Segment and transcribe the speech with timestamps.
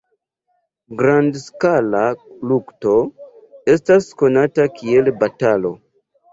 [1.01, 2.01] Grand-skala
[2.53, 2.95] lukto
[3.77, 5.77] estas konata kiel batalo.